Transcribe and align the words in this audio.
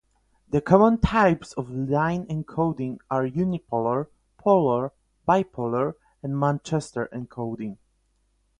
The 0.49 0.61
common 0.61 0.97
types 0.99 1.53
of 1.53 1.69
line 1.69 2.25
encoding 2.25 2.97
are 3.11 3.27
unipolar, 3.29 4.07
polar, 4.39 4.93
bipolar, 5.27 5.93
and 6.23 6.39
Manchester 6.39 7.07
encoding. 7.13 7.77